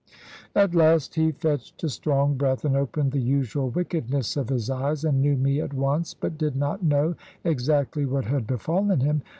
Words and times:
At 0.55 0.73
last 0.73 1.13
he 1.13 1.31
fetched 1.31 1.83
a 1.83 1.89
strong 1.89 2.35
breath, 2.35 2.65
and 2.65 2.75
opened 2.75 3.11
the 3.11 3.21
usual 3.21 3.69
wickedness 3.69 4.35
of 4.35 4.49
his 4.49 4.67
eyes, 4.67 5.05
and 5.05 5.21
knew 5.21 5.35
me 5.37 5.61
at 5.61 5.75
once, 5.75 6.15
but 6.15 6.39
did 6.39 6.55
not 6.55 6.81
know 6.83 7.13
exactly 7.43 8.07
what 8.07 8.25
had 8.25 8.47
befallen 8.47 9.01
him. 9.01 9.21